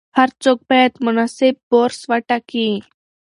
هر 0.17 0.29
څوک 0.43 0.57
باید 0.69 0.93
مناسب 1.05 1.53
برس 1.69 1.99
وټاکي. 2.09 2.69